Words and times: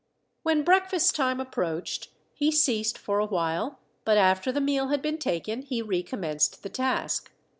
When 0.41 0.63
breakfast 0.63 1.15
time 1.15 1.39
approached 1.39 2.09
he 2.33 2.49
ceased 2.51 2.97
for 2.97 3.19
a 3.19 3.25
while, 3.27 3.77
but 4.03 4.17
after 4.17 4.51
the 4.51 4.59
meal 4.59 4.87
had 4.87 5.03
been 5.03 5.19
taken, 5.19 5.61
he 5.61 5.83
recommenced 5.83 6.63
the 6.63 6.69
task. 6.69 7.31